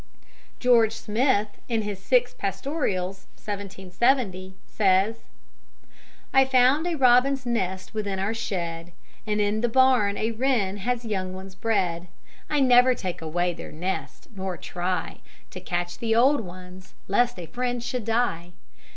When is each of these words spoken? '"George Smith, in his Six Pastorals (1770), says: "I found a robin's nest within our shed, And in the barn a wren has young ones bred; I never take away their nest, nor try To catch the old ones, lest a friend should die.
'"George 0.69 0.93
Smith, 0.93 1.49
in 1.69 1.83
his 1.83 1.99
Six 1.99 2.33
Pastorals 2.33 3.27
(1770), 3.37 4.55
says: 4.65 5.17
"I 6.33 6.43
found 6.43 6.87
a 6.87 6.95
robin's 6.95 7.45
nest 7.45 7.93
within 7.93 8.17
our 8.17 8.33
shed, 8.33 8.93
And 9.27 9.39
in 9.39 9.61
the 9.61 9.69
barn 9.69 10.17
a 10.17 10.31
wren 10.31 10.77
has 10.77 11.05
young 11.05 11.35
ones 11.35 11.53
bred; 11.53 12.07
I 12.49 12.61
never 12.61 12.95
take 12.95 13.21
away 13.21 13.53
their 13.53 13.71
nest, 13.71 14.27
nor 14.35 14.57
try 14.57 15.19
To 15.51 15.59
catch 15.59 15.99
the 15.99 16.15
old 16.15 16.39
ones, 16.41 16.95
lest 17.07 17.37
a 17.37 17.45
friend 17.45 17.83
should 17.83 18.05
die. 18.05 18.53